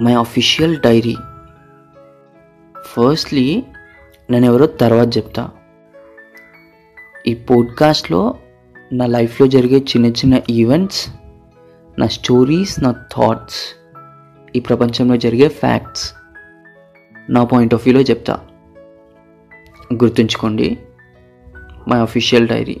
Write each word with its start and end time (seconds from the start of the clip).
My 0.00 0.14
official 0.14 0.76
dairy. 0.76 1.16
Firstly 2.80 3.62
నేను 4.30 4.44
ఎవరో 4.44 4.66
తర్వాత 4.66 5.16
చెప్తా. 5.16 5.50
ఈ 7.26 7.34
పోడ్కాస్ట్లో 7.34 8.34
నా 8.92 9.06
లైఫ్లో 9.06 9.46
జరిగే 9.46 9.78
చిన్న 9.78 10.06
చిన్న 10.06 10.40
ఈవెంట్స్ 10.50 11.10
నా 11.98 12.06
స్టోరీస్ 12.06 12.82
నా 12.82 12.92
థాట్స్ 12.92 13.76
ఈ 14.56 14.60
ప్రపంచంలో 14.60 15.16
జరిగే 15.16 15.48
ఫ్యాక్ట్స్ 15.48 16.12
నా 17.30 17.44
పాయింట్ 17.44 17.74
ఆఫ్ 17.74 17.88
వ్యూలో 17.88 18.00
చెప్తా. 18.02 18.40
గుర్తుంచుకోండి 19.94 20.78
మై 21.88 21.98
అఫీషియల్ 21.98 22.48
డైరీ. 22.48 22.80